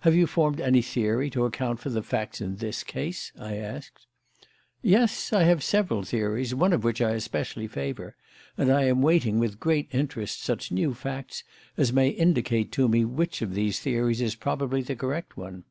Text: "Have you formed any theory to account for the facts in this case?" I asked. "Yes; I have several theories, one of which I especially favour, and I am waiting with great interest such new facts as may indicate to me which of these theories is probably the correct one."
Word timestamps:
"Have 0.00 0.14
you 0.14 0.26
formed 0.26 0.62
any 0.62 0.80
theory 0.80 1.28
to 1.28 1.44
account 1.44 1.78
for 1.78 1.90
the 1.90 2.02
facts 2.02 2.40
in 2.40 2.56
this 2.56 2.82
case?" 2.82 3.32
I 3.38 3.56
asked. 3.56 4.06
"Yes; 4.80 5.30
I 5.30 5.42
have 5.42 5.62
several 5.62 6.04
theories, 6.04 6.54
one 6.54 6.72
of 6.72 6.84
which 6.84 7.02
I 7.02 7.10
especially 7.10 7.66
favour, 7.68 8.16
and 8.56 8.70
I 8.72 8.84
am 8.84 9.02
waiting 9.02 9.38
with 9.38 9.60
great 9.60 9.90
interest 9.92 10.40
such 10.40 10.72
new 10.72 10.94
facts 10.94 11.44
as 11.76 11.92
may 11.92 12.08
indicate 12.08 12.72
to 12.72 12.88
me 12.88 13.04
which 13.04 13.42
of 13.42 13.52
these 13.52 13.78
theories 13.78 14.22
is 14.22 14.34
probably 14.36 14.80
the 14.80 14.96
correct 14.96 15.36
one." 15.36 15.64